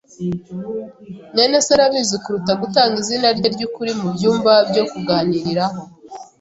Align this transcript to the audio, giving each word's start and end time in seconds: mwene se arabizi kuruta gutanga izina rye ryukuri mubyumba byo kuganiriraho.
mwene 1.33 1.57
se 1.65 1.69
arabizi 1.75 2.15
kuruta 2.23 2.53
gutanga 2.61 2.95
izina 3.03 3.27
rye 3.37 3.47
ryukuri 3.55 3.91
mubyumba 3.99 4.53
byo 4.69 4.83
kuganiriraho. 4.91 5.79